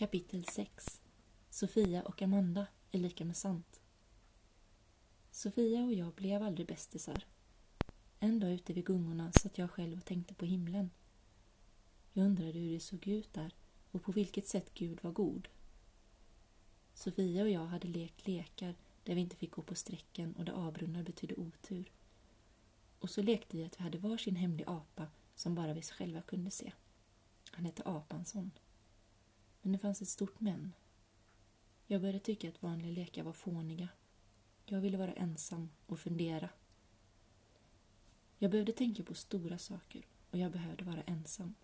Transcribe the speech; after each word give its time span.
Kapitel 0.00 0.44
6 0.44 1.00
Sofia 1.50 2.02
och 2.02 2.22
Amanda 2.22 2.66
är 2.90 2.98
lika 2.98 3.24
med 3.24 3.36
sant. 3.36 3.80
Sofia 5.30 5.84
och 5.84 5.92
jag 5.92 6.12
blev 6.12 6.42
aldrig 6.42 6.66
bästisar. 6.66 7.26
En 8.20 8.40
dag 8.40 8.52
ute 8.52 8.72
vid 8.72 8.84
gungorna 8.84 9.32
satt 9.32 9.58
jag 9.58 9.70
själv 9.70 9.98
och 9.98 10.04
tänkte 10.04 10.34
på 10.34 10.44
himlen. 10.44 10.90
Jag 12.12 12.26
undrade 12.26 12.58
hur 12.58 12.72
det 12.74 12.80
såg 12.80 13.08
ut 13.08 13.32
där 13.32 13.54
och 13.90 14.02
på 14.02 14.12
vilket 14.12 14.48
sätt 14.48 14.74
Gud 14.74 14.98
var 15.02 15.12
god. 15.12 15.48
Sofia 16.94 17.42
och 17.42 17.50
jag 17.50 17.66
hade 17.66 17.88
lekt 17.88 18.26
lekar 18.26 18.74
där 19.04 19.14
vi 19.14 19.20
inte 19.20 19.36
fick 19.36 19.50
gå 19.50 19.62
på 19.62 19.74
strecken 19.74 20.32
och 20.32 20.44
där 20.44 20.52
avbrunnar 20.52 21.02
betydde 21.02 21.34
otur. 21.34 21.92
Och 22.98 23.10
så 23.10 23.22
lekte 23.22 23.56
vi 23.56 23.64
att 23.64 23.80
vi 23.80 23.84
hade 23.84 23.98
varsin 23.98 24.36
hemlig 24.36 24.64
apa 24.66 25.06
som 25.34 25.54
bara 25.54 25.74
vi 25.74 25.82
själva 25.82 26.22
kunde 26.22 26.50
se. 26.50 26.72
Han 27.50 27.64
hette 27.64 27.82
Apansson. 27.84 28.50
Men 29.62 29.72
det 29.72 29.78
fanns 29.78 30.02
ett 30.02 30.08
stort 30.08 30.40
men. 30.40 30.72
Jag 31.86 32.00
började 32.00 32.18
tycka 32.18 32.48
att 32.48 32.62
vanliga 32.62 32.92
lekar 32.92 33.22
var 33.22 33.32
fåniga. 33.32 33.88
Jag 34.64 34.80
ville 34.80 34.98
vara 34.98 35.12
ensam 35.12 35.70
och 35.86 36.00
fundera. 36.00 36.50
Jag 38.38 38.50
behövde 38.50 38.72
tänka 38.72 39.02
på 39.02 39.14
stora 39.14 39.58
saker 39.58 40.06
och 40.30 40.38
jag 40.38 40.52
behövde 40.52 40.84
vara 40.84 41.02
ensam. 41.02 41.54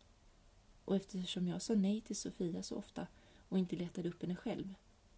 Och 0.84 0.96
eftersom 0.96 1.48
jag 1.48 1.62
sa 1.62 1.74
nej 1.74 2.00
till 2.00 2.16
Sofia 2.16 2.62
så 2.62 2.76
ofta 2.76 3.06
och 3.48 3.58
inte 3.58 3.76
letade 3.76 4.08
upp 4.08 4.22
henne 4.22 4.36
själv 4.36 4.74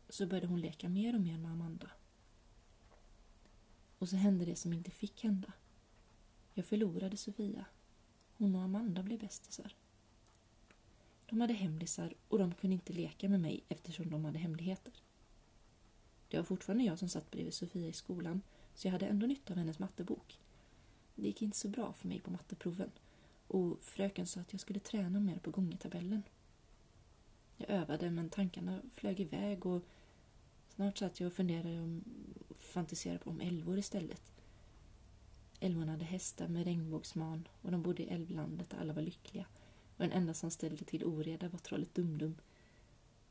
så 0.08 0.26
började 0.26 0.46
hon 0.46 0.60
leka 0.60 0.88
mer 0.88 1.14
och 1.14 1.20
mer 1.20 1.38
med 1.38 1.52
Amanda. 1.52 1.90
Och 3.98 4.08
så 4.08 4.16
hände 4.16 4.44
det 4.44 4.56
som 4.56 4.72
inte 4.72 4.90
fick 4.90 5.24
hända. 5.24 5.52
Jag 6.54 6.66
förlorade 6.66 7.16
Sofia. 7.16 7.64
Hon 8.32 8.54
och 8.54 8.62
Amanda 8.62 9.02
blev 9.02 9.18
bästisar. 9.18 9.74
De 11.30 11.40
hade 11.40 11.54
hemlisar 11.54 12.14
och 12.28 12.38
de 12.38 12.54
kunde 12.54 12.74
inte 12.74 12.92
leka 12.92 13.28
med 13.28 13.40
mig 13.40 13.64
eftersom 13.68 14.10
de 14.10 14.24
hade 14.24 14.38
hemligheter. 14.38 14.92
Det 16.28 16.36
var 16.36 16.44
fortfarande 16.44 16.84
jag 16.84 16.98
som 16.98 17.08
satt 17.08 17.30
bredvid 17.30 17.54
Sofia 17.54 17.88
i 17.88 17.92
skolan 17.92 18.42
så 18.74 18.86
jag 18.86 18.92
hade 18.92 19.06
ändå 19.06 19.26
nytta 19.26 19.52
av 19.52 19.58
hennes 19.58 19.78
mattebok. 19.78 20.38
Det 21.14 21.26
gick 21.26 21.42
inte 21.42 21.56
så 21.56 21.68
bra 21.68 21.92
för 21.92 22.08
mig 22.08 22.20
på 22.20 22.30
matteproven 22.30 22.90
och 23.46 23.78
fröken 23.82 24.26
sa 24.26 24.40
att 24.40 24.52
jag 24.52 24.60
skulle 24.60 24.80
träna 24.80 25.20
mer 25.20 25.38
på 25.38 25.50
gångertabellen. 25.50 26.22
Jag 27.56 27.70
övade 27.70 28.10
men 28.10 28.30
tankarna 28.30 28.82
flög 28.94 29.20
iväg 29.20 29.66
och 29.66 29.82
snart 30.74 30.98
satt 30.98 31.20
jag 31.20 31.26
och 31.26 31.32
funderade 31.32 31.80
om, 31.80 32.04
fantiserade 32.58 33.24
om 33.24 33.40
älvor 33.40 33.78
istället. 33.78 34.22
Älvorna 35.60 35.92
hade 35.92 36.04
hästar 36.04 36.48
med 36.48 36.64
regnbågsman 36.64 37.48
och 37.62 37.70
de 37.70 37.82
bodde 37.82 38.02
i 38.02 38.08
älvlandet 38.08 38.70
där 38.70 38.78
alla 38.78 38.92
var 38.92 39.02
lyckliga 39.02 39.46
och 39.98 40.04
den 40.04 40.12
enda 40.12 40.34
som 40.34 40.50
ställde 40.50 40.84
till 40.84 41.04
oreda 41.04 41.48
var 41.48 41.58
trollet 41.58 41.94
Dumdum. 41.94 42.36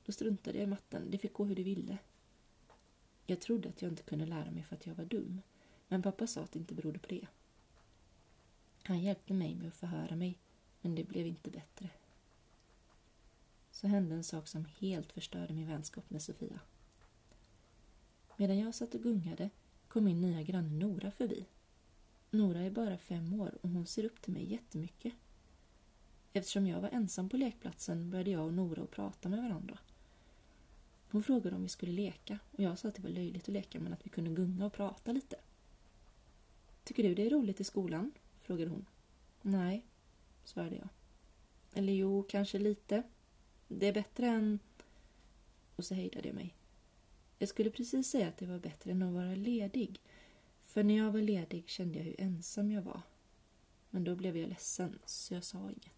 Då 0.06 0.12
struntade 0.12 0.58
jag 0.58 0.68
i 0.68 0.70
matten, 0.70 1.12
det 1.12 1.18
fick 1.18 1.34
gå 1.34 1.46
hur 1.46 1.56
det 1.56 1.64
ville. 1.64 1.98
Jag 3.26 3.42
trodde 3.42 3.70
att 3.70 3.82
jag 3.82 3.92
inte 3.92 4.04
kunde 4.04 4.26
lära 4.26 4.52
mig 4.52 4.64
för 4.64 4.76
att 4.76 4.86
jag 4.86 4.96
var 4.96 5.06
dum, 5.06 5.42
men 5.88 6.02
pappa 6.02 6.28
sa 6.28 6.42
att 6.42 6.52
det 6.52 6.60
inte 6.60 6.74
berodde 6.74 7.00
på 7.00 7.08
det. 7.08 7.28
Han 8.84 9.00
hjälpte 9.00 9.34
mig 9.34 9.56
med 9.56 9.68
att 9.68 9.74
förhöra 9.74 10.16
mig, 10.16 10.40
men 10.82 10.96
det 10.96 11.04
blev 11.04 11.28
inte 11.28 11.50
bättre. 11.50 11.90
Så 13.72 13.88
hände 13.88 14.16
en 14.16 14.24
sak 14.24 14.48
som 14.48 14.66
helt 14.66 15.12
förstörde 15.12 15.54
min 15.54 15.68
vänskap 15.68 16.10
med 16.10 16.22
Sofia. 16.22 16.60
Medan 18.38 18.58
jag 18.58 18.76
satt 18.76 18.96
och 18.96 19.04
gungade 19.04 19.50
kom 19.88 20.04
min 20.04 20.22
nya 20.22 20.44
granne 20.44 20.70
Nora 20.70 21.12
förbi. 21.12 21.46
Nora 22.30 22.60
är 22.60 22.72
bara 22.72 22.98
fem 22.98 23.34
år 23.42 23.58
och 23.62 23.70
hon 23.70 23.86
ser 23.86 24.06
upp 24.06 24.22
till 24.22 24.34
mig 24.34 24.52
jättemycket. 24.52 25.14
Eftersom 26.34 26.68
jag 26.68 26.82
var 26.82 26.90
ensam 26.90 27.30
på 27.30 27.38
lekplatsen 27.38 28.10
började 28.10 28.32
jag 28.32 28.46
och 28.46 28.54
Nora 28.54 28.84
att 28.84 28.92
prata 28.92 29.30
med 29.30 29.44
varandra. 29.44 29.80
Hon 31.12 31.24
frågade 31.24 31.56
om 31.56 31.64
vi 31.64 31.70
skulle 31.70 31.92
leka 31.92 32.40
och 32.52 32.64
jag 32.64 32.80
sa 32.80 32.88
att 32.88 32.96
det 32.96 33.02
var 33.02 33.10
löjligt 33.10 33.44
att 33.44 33.54
leka 33.54 33.80
men 33.80 33.94
att 33.94 34.06
vi 34.06 34.10
kunde 34.10 34.30
gunga 34.30 34.66
och 34.66 34.74
prata 34.74 35.12
lite. 35.12 35.36
Tycker 36.84 37.04
du 37.04 37.16
det 37.16 37.26
är 37.26 37.30
roligt 37.30 37.60
i 37.60 37.64
skolan? 37.64 38.12
frågade 38.40 38.70
hon. 38.70 38.86
Nej, 39.42 39.86
svarade 40.44 40.76
jag. 40.76 40.90
Eller 41.74 41.94
jo, 41.94 42.24
kanske 42.24 42.60
lite. 42.60 43.04
Det 43.68 43.88
är 43.88 43.94
bättre 43.94 44.28
än... 44.28 44.60
Och 45.76 45.86
så 45.86 45.94
hejdade 45.94 46.28
jag 46.28 46.36
mig. 46.36 46.56
Jag 47.40 47.50
skulle 47.50 47.70
precis 47.70 48.10
säga 48.10 48.28
att 48.28 48.38
det 48.38 48.46
var 48.46 48.60
bättre 48.60 48.92
än 48.92 49.02
att 49.02 49.14
vara 49.14 49.36
ledig. 49.36 50.02
För 50.62 50.84
när 50.84 50.98
jag 50.98 51.12
var 51.12 51.22
ledig 51.22 51.70
kände 51.70 51.98
jag 51.98 52.06
hur 52.06 52.22
ensam 52.22 52.72
jag 52.72 52.82
var. 52.82 53.02
Men 53.90 54.04
då 54.04 54.16
blev 54.16 54.38
jag 54.38 54.50
ledsen, 54.50 55.00
så 55.06 55.34
jag 55.34 55.44
sa 55.44 55.70
inget. 55.72 55.97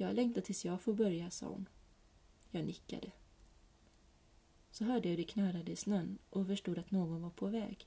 Jag 0.00 0.14
längtar 0.14 0.40
tills 0.40 0.64
jag 0.64 0.80
får 0.80 0.94
börja, 0.94 1.30
sa 1.30 1.46
hon. 1.46 1.68
Jag 2.50 2.64
nickade. 2.64 3.10
Så 4.70 4.84
hörde 4.84 5.08
jag 5.08 5.10
hur 5.10 5.16
det 5.16 5.24
knarrade 5.24 5.72
i 5.72 5.76
snön 5.76 6.18
och 6.30 6.46
förstod 6.46 6.78
att 6.78 6.90
någon 6.90 7.22
var 7.22 7.30
på 7.30 7.46
väg. 7.46 7.86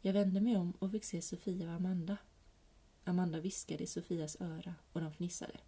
Jag 0.00 0.12
vände 0.12 0.40
mig 0.40 0.56
om 0.56 0.72
och 0.78 0.90
fick 0.90 1.04
se 1.04 1.22
Sofia 1.22 1.68
och 1.68 1.74
Amanda. 1.74 2.16
Amanda 3.04 3.40
viskade 3.40 3.82
i 3.82 3.86
Sofias 3.86 4.36
öra 4.40 4.74
och 4.92 5.00
de 5.00 5.12
fnissade. 5.12 5.60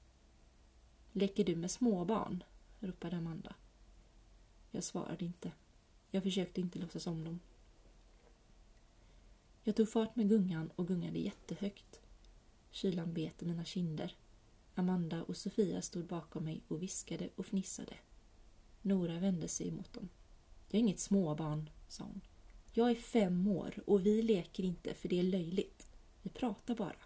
Leker 1.13 1.45
du 1.45 1.57
med 1.57 1.71
småbarn? 1.71 2.45
ropade 2.81 3.17
Amanda. 3.17 3.55
Jag 4.71 4.85
svarade 4.85 5.25
inte. 5.25 5.53
Jag 6.11 6.23
försökte 6.23 6.61
inte 6.61 6.79
låtsas 6.79 7.07
om 7.07 7.25
dem. 7.25 7.41
Jag 9.65 9.77
tog 9.77 9.89
fart 9.89 10.17
med 10.17 10.29
gungan 10.29 10.71
och 10.77 10.87
gungade 10.89 11.19
jättehögt. 11.19 12.01
Kylan 12.71 13.15
bet 13.15 13.43
i 13.43 13.47
mina 13.47 13.65
kinder. 13.65 14.17
Amanda 14.75 15.23
och 15.23 15.37
Sofia 15.37 15.83
stod 15.83 16.07
bakom 16.07 16.45
mig 16.45 16.63
och 16.69 16.83
viskade 16.83 17.29
och 17.37 17.47
fnissade. 17.47 17.95
Nora 18.83 19.19
vände 19.19 19.49
sig 19.49 19.71
mot 19.71 19.93
dem. 19.93 20.09
Jag 20.69 20.75
är 20.75 20.81
inget 20.81 21.01
småbarn, 21.01 21.71
sa 21.89 22.05
hon. 22.05 22.21
Jag 22.73 22.91
är 22.91 22.95
fem 22.95 23.47
år 23.47 23.83
och 23.87 24.07
vi 24.07 24.23
leker 24.23 24.63
inte 24.63 24.95
för 24.95 25.09
det 25.09 25.19
är 25.19 25.23
löjligt. 25.23 25.87
Vi 26.23 26.31
pratar 26.31 26.75
bara. 26.75 26.97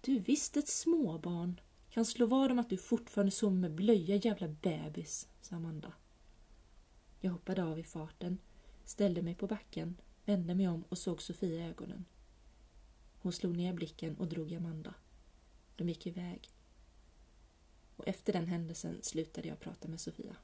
Du 0.00 0.16
är 0.16 0.20
visst 0.20 0.56
ett 0.56 0.68
småbarn. 0.68 1.60
Kan 1.90 2.04
slå 2.04 2.26
vad 2.26 2.50
om 2.50 2.58
att 2.58 2.70
du 2.70 2.76
fortfarande 2.76 3.32
sover 3.32 3.56
med 3.56 3.74
blöja 3.74 4.16
jävla 4.16 4.48
bebis, 4.48 5.28
sa 5.40 5.56
Amanda. 5.56 5.92
Jag 7.20 7.30
hoppade 7.30 7.64
av 7.64 7.78
i 7.78 7.82
farten, 7.82 8.38
ställde 8.84 9.22
mig 9.22 9.34
på 9.34 9.46
backen, 9.46 10.00
vände 10.24 10.54
mig 10.54 10.68
om 10.68 10.84
och 10.88 10.98
såg 10.98 11.22
Sofia 11.22 11.66
i 11.66 11.68
ögonen. 11.68 12.04
Hon 13.18 13.32
slog 13.32 13.56
ner 13.56 13.72
blicken 13.72 14.16
och 14.16 14.26
drog 14.28 14.54
Amanda. 14.54 14.94
De 15.76 15.88
gick 15.88 16.06
iväg. 16.06 16.50
Och 17.96 18.08
efter 18.08 18.32
den 18.32 18.46
händelsen 18.46 18.98
slutade 19.02 19.48
jag 19.48 19.60
prata 19.60 19.88
med 19.88 20.00
Sofia. 20.00 20.36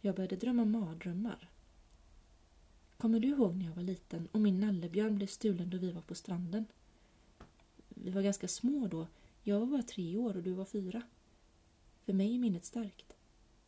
Jag 0.00 0.14
började 0.14 0.36
drömma 0.36 0.64
mardrömmar. 0.64 1.50
Kommer 2.96 3.20
du 3.20 3.28
ihåg 3.28 3.56
när 3.56 3.66
jag 3.66 3.74
var 3.74 3.82
liten 3.82 4.28
och 4.32 4.40
min 4.40 4.60
nallebjörn 4.60 5.16
blev 5.16 5.26
stulen 5.26 5.70
då 5.70 5.78
vi 5.78 5.92
var 5.92 6.02
på 6.02 6.14
stranden? 6.14 6.64
Vi 7.88 8.10
var 8.10 8.22
ganska 8.22 8.48
små 8.48 8.86
då. 8.86 9.06
Jag 9.42 9.60
var 9.60 9.66
bara 9.66 9.82
tre 9.82 10.16
år 10.16 10.36
och 10.36 10.42
du 10.42 10.52
var 10.52 10.64
fyra. 10.64 11.02
För 12.04 12.12
mig 12.12 12.34
är 12.34 12.38
minnet 12.38 12.64
starkt. 12.64 13.16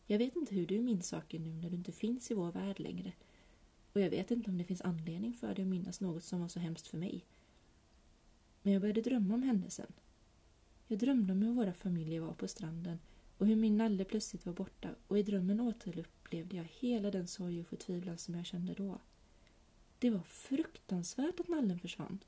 Jag 0.07 0.19
vet 0.19 0.37
inte 0.37 0.55
hur 0.55 0.67
du 0.67 0.81
minns 0.81 1.09
saker 1.09 1.39
nu 1.39 1.53
när 1.53 1.71
du 1.71 1.77
inte 1.77 1.93
finns 1.93 2.31
i 2.31 2.35
vår 2.35 2.53
värld 2.53 2.81
längre. 2.81 3.13
Och 3.93 4.01
jag 4.01 4.11
vet 4.11 4.31
inte 4.31 4.51
om 4.51 4.59
det 4.59 4.65
finns 4.65 4.81
anledning 4.81 5.35
för 5.35 5.55
dig 5.55 5.63
att 5.63 5.69
minnas 5.69 6.01
något 6.01 6.25
som 6.25 6.41
var 6.41 6.49
så 6.49 6.61
hemskt 6.61 6.87
för 6.87 6.99
mig. 6.99 7.25
Men 8.67 8.73
jag 8.73 8.83
började 8.83 9.01
drömma 9.01 9.35
om 9.35 9.43
händelsen. 9.43 9.93
Jag 10.87 10.99
drömde 10.99 11.33
om 11.33 11.43
hur 11.43 11.53
våra 11.53 11.73
familjer 11.73 12.21
var 12.21 12.35
på 12.35 12.49
stranden 12.49 12.99
och 13.39 13.47
hur 13.47 13.57
min 13.57 13.77
nalle 13.77 14.05
plötsligt 14.05 14.47
var 14.47 14.53
borta 14.53 14.89
och 15.07 15.19
i 15.19 15.23
drömmen 15.23 15.61
återupplevde 15.61 16.57
jag 16.57 16.65
hela 16.65 17.11
den 17.11 17.27
sorg 17.27 17.61
och 17.61 17.67
förtvivlan 17.67 18.19
som 18.19 18.35
jag 18.35 18.47
kände 18.47 18.75
då. 18.75 18.99
Det 19.99 20.11
var 20.11 20.23
fruktansvärt 20.23 21.41
att 21.41 21.49
nallen 21.49 21.79
försvann. 21.79 22.19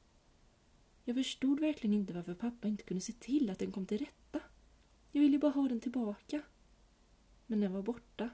Jag 1.04 1.16
förstod 1.16 1.60
verkligen 1.60 1.94
inte 1.94 2.12
varför 2.12 2.34
pappa 2.34 2.68
inte 2.68 2.84
kunde 2.84 3.00
se 3.00 3.12
till 3.12 3.50
att 3.50 3.58
den 3.58 3.72
kom 3.72 3.86
till 3.86 3.98
rätta. 3.98 4.40
Jag 5.12 5.20
ville 5.20 5.38
bara 5.38 5.52
ha 5.52 5.68
den 5.68 5.80
tillbaka. 5.80 6.42
Men 7.46 7.60
den 7.60 7.72
var 7.72 7.82
borta 7.82 8.30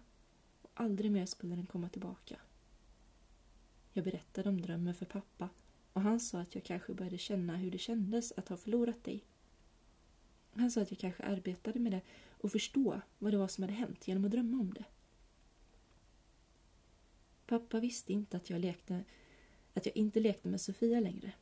och 0.63 0.71
aldrig 0.75 1.11
mer 1.13 1.27
skulle 1.27 1.57
den 1.57 1.67
komma 1.67 1.89
tillbaka. 1.89 2.37
Jag 3.93 4.05
berättade 4.05 4.49
om 4.49 4.61
drömmen 4.61 4.95
för 4.95 5.07
pappa 5.07 5.49
och 5.95 6.03
han 6.03 6.21
sa 6.21 6.41
att 6.41 6.55
jag 6.55 6.65
kanske 6.65 6.95
började 6.95 7.19
känna 7.19 7.57
hur 7.57 7.71
det 7.71 7.79
kändes 7.79 8.33
att 8.37 8.49
ha 8.49 8.57
förlorat 8.57 9.05
dig. 9.05 9.25
Han 10.53 10.71
sa 10.71 10.81
att 10.81 10.91
jag 10.91 11.01
kanske 11.01 11.23
arbetade 11.23 11.79
med 11.79 11.93
det 11.93 12.01
och 12.31 12.53
förstå 12.53 13.01
vad 13.19 13.33
det 13.33 13.39
var 13.39 13.49
som 13.49 13.65
hade 13.65 13.75
hänt 13.75 14.09
genom 14.09 14.25
att 14.25 14.31
drömma 14.31 14.61
om 14.61 14.75
det. 14.75 14.85
Pappa 17.47 17.81
visste 17.81 18.13
inte 18.13 18.37
att 18.37 18.51
jag, 18.51 18.61
lekte, 18.61 19.05
att 19.75 19.87
jag 19.87 19.97
inte 19.97 20.21
lekte 20.21 20.49
med 20.49 20.61
Sofia 20.61 21.01
längre. 21.01 21.33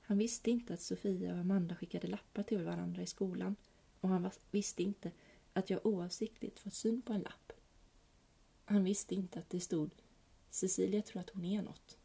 Han 0.00 0.18
visste 0.18 0.50
inte 0.50 0.74
att 0.74 0.80
Sofia 0.80 1.32
och 1.32 1.38
Amanda 1.38 1.74
skickade 1.74 2.06
lappar 2.06 2.42
till 2.42 2.64
varandra 2.64 3.02
i 3.02 3.06
skolan 3.06 3.56
och 4.00 4.08
han 4.08 4.30
visste 4.50 4.82
inte 4.82 5.10
att 5.52 5.70
jag 5.70 5.86
oavsiktligt 5.86 6.58
fått 6.58 6.74
syn 6.74 7.02
på 7.02 7.12
en 7.12 7.20
lapp. 7.20 7.52
Han 8.64 8.84
visste 8.84 9.14
inte 9.14 9.38
att 9.38 9.50
det 9.50 9.60
stod 9.60 9.90
Cecilia 10.50 11.02
tror 11.02 11.20
att 11.20 11.30
hon 11.30 11.44
är 11.44 11.62
något. 11.62 11.98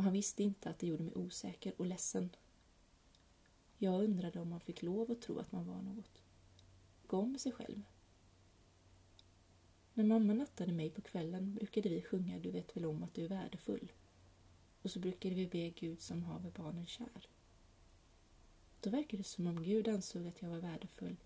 Och 0.00 0.04
han 0.04 0.12
visste 0.12 0.42
inte 0.42 0.70
att 0.70 0.78
det 0.78 0.86
gjorde 0.86 1.04
mig 1.04 1.14
osäker 1.14 1.72
och 1.76 1.86
ledsen. 1.86 2.30
Jag 3.78 4.04
undrade 4.04 4.40
om 4.40 4.48
man 4.48 4.60
fick 4.60 4.82
lov 4.82 5.10
att 5.10 5.22
tro 5.22 5.38
att 5.38 5.52
man 5.52 5.66
var 5.66 5.82
något. 5.82 6.22
Gå 7.06 7.16
om 7.16 7.38
sig 7.38 7.52
själv. 7.52 7.82
När 9.94 10.04
mamma 10.04 10.34
nattade 10.34 10.72
mig 10.72 10.90
på 10.90 11.00
kvällen 11.00 11.54
brukade 11.54 11.88
vi 11.88 12.02
sjunga 12.02 12.38
Du 12.38 12.50
vet 12.50 12.76
väl 12.76 12.86
om 12.86 13.02
att 13.02 13.14
du 13.14 13.24
är 13.24 13.28
värdefull. 13.28 13.92
Och 14.82 14.90
så 14.90 14.98
brukade 14.98 15.34
vi 15.34 15.46
be 15.46 15.70
Gud 15.70 16.00
som 16.00 16.22
haver 16.22 16.50
barnen 16.50 16.86
kär. 16.86 17.28
Då 18.80 18.90
verkade 18.90 19.16
det 19.16 19.28
som 19.28 19.46
om 19.46 19.62
Gud 19.62 19.88
ansåg 19.88 20.26
att 20.26 20.42
jag 20.42 20.50
var 20.50 20.58
värdefull 20.58 21.16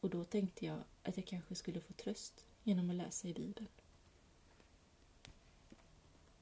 och 0.00 0.10
då 0.10 0.24
tänkte 0.24 0.66
jag 0.66 0.78
att 1.02 1.16
jag 1.16 1.26
kanske 1.26 1.54
skulle 1.54 1.80
få 1.80 1.92
tröst 1.92 2.46
genom 2.62 2.90
att 2.90 2.96
läsa 2.96 3.28
i 3.28 3.34
Bibeln. 3.34 3.68